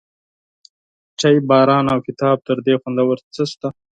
[1.19, 3.67] چای، باران، او کتاب، تر دې خوندور څه شته؟